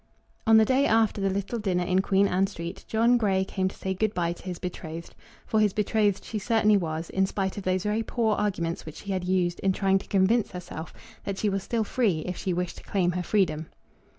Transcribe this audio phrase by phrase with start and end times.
[0.47, 3.75] On the day after the little dinner in Queen Anne Street, John Grey came to
[3.75, 5.13] say good bye to his betrothed;
[5.45, 9.11] for his betrothed she certainly was, in spite of those very poor arguments which she
[9.11, 10.91] had used in trying to convince herself
[11.23, 13.67] that she was still free if she wished to claim her freedom.